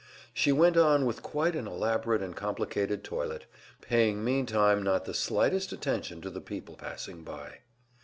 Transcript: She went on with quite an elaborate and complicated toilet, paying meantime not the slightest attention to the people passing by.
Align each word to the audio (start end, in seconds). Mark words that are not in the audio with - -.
She 0.33 0.51
went 0.51 0.77
on 0.77 1.05
with 1.05 1.21
quite 1.21 1.55
an 1.55 1.67
elaborate 1.67 2.23
and 2.23 2.35
complicated 2.35 3.03
toilet, 3.03 3.45
paying 3.81 4.23
meantime 4.23 4.81
not 4.81 5.05
the 5.05 5.13
slightest 5.13 5.71
attention 5.71 6.21
to 6.21 6.31
the 6.31 6.41
people 6.41 6.73
passing 6.75 7.21
by. 7.23 7.59